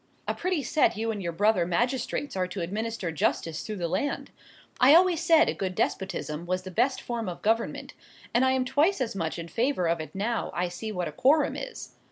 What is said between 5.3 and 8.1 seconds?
a good despotism was the best form of government;